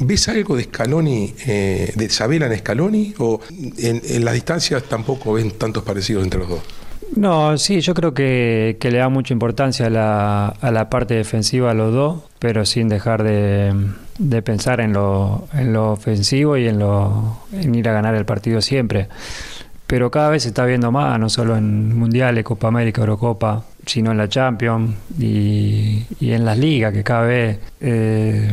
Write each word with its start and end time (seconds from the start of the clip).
¿Ves 0.00 0.28
algo 0.28 0.56
de 0.56 0.64
Scaloni, 0.64 1.34
eh, 1.46 1.92
de 1.94 2.08
Sabela 2.08 2.46
en 2.46 2.58
Scaloni? 2.58 3.14
¿O 3.18 3.40
en, 3.78 4.24
las 4.24 4.34
distancias 4.34 4.82
tampoco 4.84 5.34
ven 5.34 5.52
tantos 5.52 5.82
parecidos 5.82 6.24
entre 6.24 6.40
los 6.40 6.48
dos? 6.48 6.60
No, 7.16 7.58
sí, 7.58 7.80
yo 7.80 7.92
creo 7.92 8.14
que, 8.14 8.78
que 8.80 8.90
le 8.90 8.98
da 8.98 9.08
mucha 9.08 9.34
importancia 9.34 9.86
a 9.86 9.90
la, 9.90 10.46
a 10.46 10.70
la 10.70 10.88
parte 10.88 11.14
defensiva 11.14 11.72
a 11.72 11.74
los 11.74 11.92
dos, 11.92 12.22
pero 12.38 12.64
sin 12.64 12.88
dejar 12.88 13.24
de, 13.24 13.74
de 14.18 14.42
pensar 14.42 14.80
en 14.80 14.92
lo, 14.94 15.48
en 15.52 15.72
lo 15.72 15.92
ofensivo 15.92 16.56
y 16.56 16.68
en, 16.68 16.78
lo, 16.78 17.40
en 17.52 17.74
ir 17.74 17.88
a 17.88 17.92
ganar 17.92 18.14
el 18.14 18.24
partido 18.24 18.62
siempre. 18.62 19.08
Pero 19.86 20.10
cada 20.10 20.30
vez 20.30 20.44
se 20.44 20.50
está 20.50 20.64
viendo 20.64 20.92
más, 20.92 21.18
no 21.18 21.28
solo 21.28 21.56
en 21.56 21.98
Mundiales, 21.98 22.44
Copa 22.44 22.68
América, 22.68 23.00
Eurocopa, 23.00 23.64
sino 23.84 24.12
en 24.12 24.18
la 24.18 24.28
Champions 24.28 24.94
y, 25.18 26.06
y 26.20 26.30
en 26.30 26.44
las 26.44 26.56
ligas, 26.56 26.92
que 26.92 27.02
cada 27.02 27.22
vez 27.22 27.58
eh, 27.80 28.52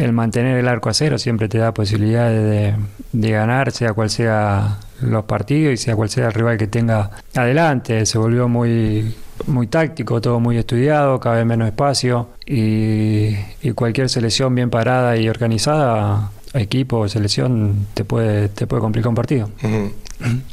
el 0.00 0.12
mantener 0.12 0.56
el 0.56 0.68
arco 0.68 0.88
a 0.88 0.94
cero 0.94 1.18
siempre 1.18 1.48
te 1.48 1.58
da 1.58 1.74
posibilidades 1.74 2.76
de, 3.12 3.30
ganar, 3.30 3.70
sea 3.70 3.92
cual 3.92 4.10
sea 4.10 4.78
los 5.00 5.24
partidos 5.24 5.74
y 5.74 5.76
sea 5.76 5.94
cual 5.94 6.08
sea 6.08 6.26
el 6.28 6.32
rival 6.32 6.56
que 6.56 6.66
tenga 6.66 7.10
adelante. 7.34 8.06
Se 8.06 8.18
volvió 8.18 8.48
muy, 8.48 9.14
muy 9.46 9.66
táctico, 9.66 10.20
todo 10.20 10.40
muy 10.40 10.56
estudiado, 10.56 11.20
cada 11.20 11.36
vez 11.36 11.46
menos 11.46 11.68
espacio 11.68 12.28
y, 12.46 13.36
y 13.62 13.72
cualquier 13.74 14.08
selección 14.08 14.54
bien 14.54 14.70
parada 14.70 15.16
y 15.16 15.28
organizada, 15.28 16.30
equipo 16.54 16.98
o 16.98 17.08
selección, 17.08 17.86
te 17.94 18.04
puede, 18.04 18.48
te 18.48 18.66
puede 18.66 18.80
complicar 18.80 19.08
un 19.10 19.14
partido. 19.14 19.50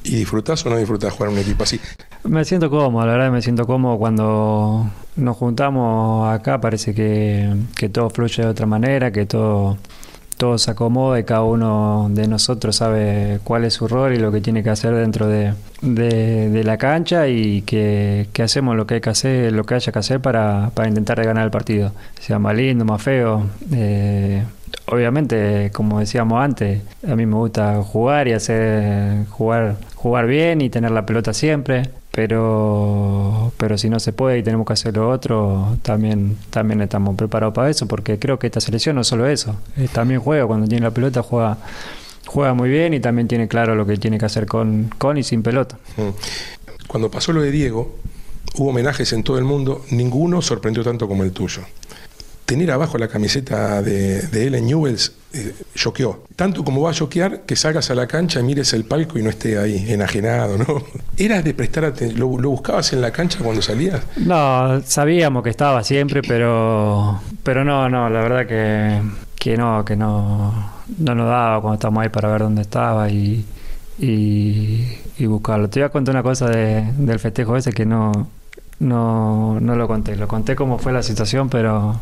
¿Y 0.03 0.15
disfrutás 0.15 0.65
o 0.65 0.69
no 0.69 0.77
disfrutás 0.77 1.13
jugar 1.13 1.31
un 1.31 1.39
equipo 1.39 1.63
así? 1.63 1.79
Me 2.23 2.43
siento 2.45 2.69
cómodo, 2.69 3.05
la 3.05 3.13
verdad 3.13 3.31
me 3.31 3.41
siento 3.41 3.65
cómodo 3.65 3.97
cuando 3.97 4.89
nos 5.15 5.37
juntamos 5.37 6.29
acá, 6.33 6.59
parece 6.59 6.93
que, 6.93 7.53
que 7.75 7.89
todo 7.89 8.09
fluye 8.09 8.43
de 8.43 8.49
otra 8.49 8.65
manera, 8.65 9.11
que 9.11 9.25
todo, 9.25 9.77
todo 10.37 10.57
se 10.57 10.71
acomoda 10.71 11.19
y 11.19 11.23
cada 11.23 11.43
uno 11.43 12.07
de 12.11 12.27
nosotros 12.27 12.75
sabe 12.75 13.39
cuál 13.43 13.63
es 13.65 13.75
su 13.75 13.87
rol 13.87 14.13
y 14.13 14.17
lo 14.19 14.31
que 14.31 14.41
tiene 14.41 14.61
que 14.63 14.69
hacer 14.69 14.93
dentro 14.93 15.27
de, 15.27 15.53
de- 15.81 16.63
la 16.63 16.77
cancha 16.77 17.27
y 17.29 17.61
que, 17.61 18.27
que 18.33 18.43
hacemos 18.43 18.75
lo 18.75 18.85
que 18.87 18.95
hay 18.95 19.01
que 19.01 19.09
hacer, 19.09 19.53
lo 19.53 19.63
que 19.65 19.75
haya 19.75 19.91
que 19.93 19.99
hacer 19.99 20.19
para, 20.19 20.71
para 20.73 20.89
intentar 20.89 21.23
ganar 21.23 21.45
el 21.45 21.51
partido, 21.51 21.93
sea 22.19 22.39
más 22.39 22.55
lindo, 22.55 22.83
más 22.83 23.01
feo. 23.01 23.45
eh, 23.71 24.43
obviamente, 24.87 25.71
como 25.73 25.99
decíamos 25.99 26.43
antes, 26.43 26.81
a 27.07 27.15
mí 27.15 27.25
me 27.25 27.35
gusta 27.35 27.81
jugar 27.83 28.27
y 28.27 28.33
hacer 28.33 29.25
jugar, 29.29 29.77
jugar 29.95 30.27
bien 30.27 30.61
y 30.61 30.69
tener 30.69 30.91
la 30.91 31.05
pelota 31.05 31.33
siempre. 31.33 31.89
Pero, 32.11 33.51
pero 33.57 33.77
si 33.77 33.91
no 33.91 33.99
se 33.99 34.11
puede 34.11 34.39
y 34.39 34.43
tenemos 34.43 34.65
que 34.65 34.73
hacer 34.73 34.97
lo 34.97 35.07
otro, 35.07 35.77
también, 35.83 36.35
también 36.49 36.81
estamos 36.81 37.15
preparados 37.15 37.53
para 37.53 37.69
eso, 37.69 37.87
porque 37.87 38.17
creo 38.17 38.39
que 38.39 38.47
esta 38.47 38.59
selección 38.59 38.95
no 38.95 39.01
es 39.01 39.07
solo 39.07 39.27
eso, 39.27 39.55
eh, 39.77 39.87
también 39.93 40.19
juega, 40.19 40.47
cuando 40.47 40.67
tiene 40.67 40.83
la 40.83 40.89
pelota 40.89 41.21
juega, 41.21 41.59
juega 42.25 42.55
muy 42.55 42.69
bien 42.69 42.95
y 42.95 42.99
también 42.99 43.27
tiene 43.27 43.47
claro 43.47 43.75
lo 43.75 43.85
que 43.85 43.97
tiene 43.97 44.17
que 44.17 44.25
hacer 44.25 44.47
con, 44.47 44.89
con 44.97 45.19
y 45.19 45.23
sin 45.23 45.43
pelota. 45.43 45.77
Cuando 46.87 47.11
pasó 47.11 47.33
lo 47.33 47.43
de 47.43 47.51
Diego, 47.51 47.93
hubo 48.55 48.69
homenajes 48.69 49.13
en 49.13 49.21
todo 49.21 49.37
el 49.37 49.43
mundo, 49.43 49.85
ninguno 49.91 50.41
sorprendió 50.41 50.83
tanto 50.83 51.07
como 51.07 51.23
el 51.23 51.31
tuyo. 51.33 51.61
Tener 52.47 52.71
abajo 52.71 52.97
la 52.97 53.07
camiseta 53.09 53.81
de, 53.81 54.21
de 54.21 54.47
él 54.47 54.55
en 54.55 54.65
Newells 54.67 55.11
eh, 55.33 55.53
choqueó. 55.75 56.23
Tanto 56.35 56.63
como 56.63 56.81
va 56.81 56.91
a 56.91 56.93
choquear 56.93 57.41
que 57.41 57.55
salgas 57.57 57.91
a 57.91 57.95
la 57.95 58.07
cancha 58.07 58.41
mires 58.41 58.71
el 58.71 58.85
palco 58.85 59.19
y 59.19 59.21
no 59.21 59.29
esté 59.29 59.59
ahí, 59.59 59.85
enajenado, 59.91 60.57
¿no? 60.57 60.65
¿Eras 61.17 61.43
de 61.43 61.53
prestar 61.53 61.83
atención? 61.83 62.17
¿Lo, 62.19 62.39
lo 62.39 62.49
buscabas 62.51 62.93
en 62.93 63.01
la 63.01 63.11
cancha 63.11 63.39
cuando 63.43 63.61
salías? 63.61 64.01
No, 64.15 64.81
sabíamos 64.85 65.43
que 65.43 65.49
estaba 65.49 65.83
siempre, 65.83 66.21
pero, 66.21 67.19
pero 67.43 67.65
no, 67.65 67.89
no, 67.89 68.09
la 68.09 68.21
verdad 68.21 68.47
que, 68.47 69.01
que 69.37 69.57
no, 69.57 69.83
que 69.83 69.97
no, 69.97 70.71
no 70.99 71.15
nos 71.15 71.27
daba 71.27 71.59
cuando 71.59 71.73
estábamos 71.75 72.03
ahí 72.03 72.09
para 72.09 72.29
ver 72.31 72.41
dónde 72.43 72.61
estaba 72.61 73.09
y, 73.09 73.43
y, 73.99 74.87
y 75.17 75.25
buscarlo. 75.25 75.69
Te 75.69 75.81
voy 75.81 75.87
a 75.87 75.89
contar 75.89 76.15
una 76.15 76.23
cosa 76.23 76.49
de- 76.49 76.93
del 76.97 77.19
festejo 77.19 77.57
ese 77.57 77.73
que 77.73 77.85
no, 77.85 78.29
no, 78.79 79.59
no 79.59 79.75
lo 79.75 79.87
conté. 79.87 80.15
Lo 80.15 80.27
conté 80.29 80.55
cómo 80.55 80.77
fue 80.79 80.93
la 80.93 81.03
situación, 81.03 81.49
pero 81.49 81.99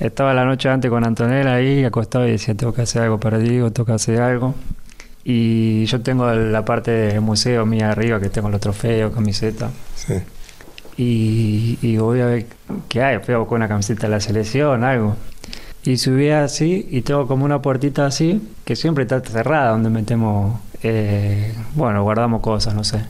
estaba 0.00 0.34
la 0.34 0.44
noche 0.44 0.68
antes 0.68 0.90
con 0.90 1.04
Antonella 1.04 1.54
ahí 1.54 1.84
acostado 1.84 2.26
y 2.26 2.32
decía, 2.32 2.54
tengo 2.54 2.72
que 2.72 2.82
hacer 2.82 3.02
algo 3.02 3.20
para 3.20 3.38
Diego, 3.38 3.70
tengo 3.70 3.86
que 3.86 3.92
hacer 3.92 4.20
algo. 4.20 4.54
Y 5.22 5.84
yo 5.84 6.00
tengo 6.00 6.30
la 6.32 6.64
parte 6.64 6.90
del 6.90 7.20
museo 7.20 7.66
mía 7.66 7.90
arriba, 7.90 8.18
que 8.18 8.30
tengo 8.30 8.48
los 8.48 8.60
trofeos, 8.60 9.14
camiseta. 9.14 9.70
Sí. 9.94 10.14
Y, 10.96 11.78
y 11.82 11.96
voy 11.98 12.20
a 12.20 12.26
ver 12.26 12.46
qué 12.88 13.02
hay. 13.02 13.18
Fui 13.18 13.34
a 13.34 13.38
buscar 13.38 13.56
una 13.56 13.68
camiseta 13.68 14.06
de 14.06 14.08
la 14.08 14.20
selección, 14.20 14.82
algo. 14.82 15.16
Y 15.84 15.96
subí 15.96 16.30
así 16.30 16.86
y 16.90 17.02
tengo 17.02 17.26
como 17.26 17.44
una 17.44 17.62
puertita 17.62 18.04
así 18.04 18.42
que 18.64 18.76
siempre 18.76 19.04
está 19.04 19.20
cerrada 19.20 19.70
donde 19.70 19.88
metemos, 19.88 20.60
eh, 20.82 21.54
bueno, 21.74 22.02
guardamos 22.02 22.42
cosas, 22.42 22.74
no 22.74 22.84
sé. 22.84 23.04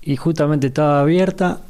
Y 0.00 0.16
justamente 0.16 0.68
estaba 0.68 1.00
abierta 1.00 1.60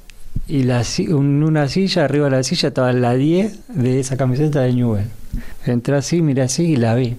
y 0.48 0.64
la, 0.64 0.82
en 0.98 1.42
una 1.42 1.68
silla, 1.68 2.04
arriba 2.04 2.26
de 2.26 2.36
la 2.36 2.42
silla 2.42 2.68
estaba 2.68 2.92
la 2.92 3.14
10 3.14 3.68
de 3.68 4.00
esa 4.00 4.16
camiseta 4.16 4.60
de 4.60 4.72
Newell. 4.72 5.06
Entré 5.66 5.96
así, 5.96 6.20
miré 6.20 6.42
así 6.42 6.64
y 6.64 6.76
la 6.76 6.94
vi. 6.94 7.16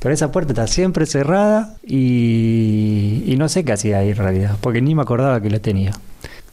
Pero 0.00 0.12
esa 0.12 0.30
puerta 0.30 0.52
está 0.52 0.66
siempre 0.66 1.06
cerrada 1.06 1.76
y, 1.84 3.22
y 3.26 3.36
no 3.36 3.48
sé 3.48 3.64
qué 3.64 3.72
hacía 3.72 3.98
ahí 3.98 4.10
en 4.10 4.16
realidad, 4.16 4.56
porque 4.60 4.82
ni 4.82 4.94
me 4.94 5.02
acordaba 5.02 5.40
que 5.40 5.50
la 5.50 5.58
tenía. 5.58 5.92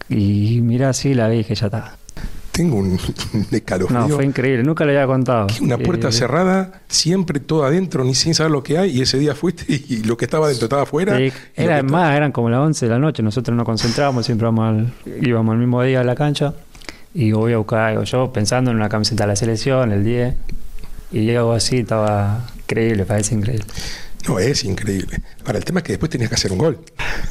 Y 0.09 0.61
miré 0.61 0.85
así 0.85 1.09
y 1.09 1.13
la 1.13 1.27
vi 1.27 1.35
y 1.35 1.37
dije, 1.39 1.55
ya 1.55 1.65
está. 1.67 1.97
Tengo 2.53 2.77
un, 2.77 2.91
un 3.33 3.47
escalofrío. 3.51 3.99
No, 3.99 4.07
fue 4.09 4.23
increíble, 4.25 4.63
nunca 4.63 4.85
le 4.85 4.91
había 4.95 5.07
contado. 5.07 5.47
Que 5.47 5.61
Una 5.63 5.77
puerta 5.77 6.07
Eh, 6.09 6.11
cerrada, 6.13 6.81
siempre 6.87 7.39
todo 7.41 7.65
adentro, 7.65 8.03
ni 8.05 8.15
sin 8.15 8.33
saber 8.35 8.51
lo 8.51 8.63
que 8.63 8.77
hay, 8.77 8.91
y 8.97 9.01
ese 9.01 9.17
día 9.19 9.33
fuiste 9.35 9.65
y 9.67 10.03
lo 10.03 10.15
que 10.15 10.25
estaba 10.25 10.45
adentro 10.45 10.67
estaba 10.67 10.83
afuera. 10.83 11.17
Sí, 11.17 11.31
era 11.55 11.83
más, 11.83 12.15
eran 12.15 12.31
como 12.31 12.49
las 12.49 12.59
11 12.61 12.85
de 12.85 12.91
la 12.91 12.99
noche, 12.99 13.21
nosotros 13.23 13.57
nos 13.57 13.65
concentrábamos, 13.65 14.25
siempre 14.25 14.45
íbamos 14.45 14.69
al, 14.69 14.93
íbamos 15.21 15.53
el 15.53 15.59
mismo 15.59 15.81
día 15.83 16.01
a 16.01 16.03
la 16.03 16.15
cancha 16.15 16.53
y 17.15 17.31
voy 17.31 17.53
a 17.53 17.57
buscar 17.57 17.79
algo 17.89 18.03
yo 18.03 18.31
pensando 18.31 18.71
en 18.71 18.77
una 18.77 18.87
camiseta 18.87 19.23
de 19.23 19.27
la 19.29 19.35
selección, 19.35 19.91
el 19.91 20.03
10, 20.03 20.35
y 21.11 21.21
llego 21.25 21.53
así, 21.53 21.79
estaba 21.79 22.45
increíble, 22.59 23.05
parece 23.05 23.35
increíble. 23.35 23.65
No, 24.27 24.39
es 24.39 24.63
increíble. 24.63 25.17
Ahora, 25.45 25.57
el 25.57 25.65
tema 25.65 25.79
es 25.81 25.83
que 25.83 25.93
después 25.93 26.09
tenías 26.09 26.29
que 26.29 26.35
hacer 26.35 26.51
un 26.53 26.57
gol. 26.59 26.77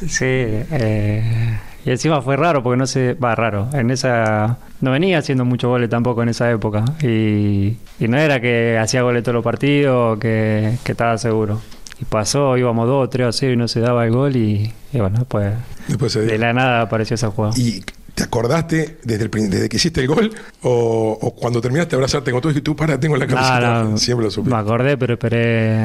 Sí, 0.07 0.25
eh, 0.25 1.57
y 1.85 1.91
encima 1.91 2.21
fue 2.21 2.35
raro 2.37 2.63
porque 2.63 2.77
no 2.77 2.87
se, 2.87 3.13
va 3.15 3.35
raro, 3.35 3.67
en 3.73 3.91
esa, 3.91 4.57
no 4.81 4.91
venía 4.91 5.17
haciendo 5.17 5.45
muchos 5.45 5.69
goles 5.69 5.89
tampoco 5.89 6.23
en 6.23 6.29
esa 6.29 6.49
época 6.51 6.85
y, 7.01 7.77
y 7.99 8.07
no 8.07 8.17
era 8.17 8.39
que 8.39 8.77
hacía 8.77 9.01
goles 9.01 9.23
todos 9.23 9.35
los 9.35 9.43
partidos, 9.43 10.17
que, 10.19 10.75
que 10.83 10.91
estaba 10.93 11.17
seguro. 11.17 11.59
Y 12.01 12.05
pasó, 12.05 12.57
íbamos 12.57 12.87
2 12.87 13.05
o 13.05 13.09
3 13.09 13.27
a 13.27 13.31
0 13.31 13.53
y 13.53 13.57
no 13.57 13.67
se 13.67 13.79
daba 13.79 14.05
el 14.05 14.11
gol 14.11 14.35
y, 14.35 14.73
y 14.91 14.99
bueno, 14.99 15.19
después 15.19 15.53
Después 15.87 16.13
de 16.13 16.37
la 16.37 16.51
nada 16.53 16.81
apareció 16.81 17.13
esa 17.15 17.29
jugada. 17.29 17.53
¿Y 17.57 17.83
te 18.15 18.23
acordaste 18.23 18.97
desde, 19.03 19.25
el, 19.25 19.31
desde 19.49 19.69
que 19.69 19.77
hiciste 19.77 20.01
el 20.01 20.07
gol? 20.07 20.31
O, 20.63 21.17
o 21.21 21.35
cuando 21.35 21.61
terminaste 21.61 21.91
de 21.91 21.97
abrazarte 21.97 22.31
con 22.31 22.41
todo 22.41 22.51
y 22.51 22.61
tú, 22.61 22.75
para, 22.75 22.99
tengo 22.99 23.15
la 23.17 23.27
camiseta? 23.27 23.59
No, 23.83 23.89
no, 23.91 23.97
Siempre 23.97 24.25
lo 24.25 24.31
supe. 24.31 24.49
me 24.49 24.55
acordé, 24.55 24.97
pero 24.97 25.13
esperé 25.13 25.77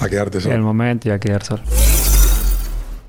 A 0.00 0.08
quedarte 0.10 0.40
solo. 0.40 0.54
el 0.54 0.62
momento 0.62 1.08
y 1.08 1.12
a 1.12 1.18
quedar 1.18 1.44
solo. 1.44 1.62